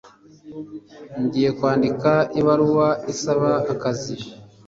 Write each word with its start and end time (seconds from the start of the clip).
Ngiye 1.23 1.49
kwandika 1.57 2.11
ibaruwa 2.39 2.89
isaba 3.13 3.51
akazi. 3.73 4.15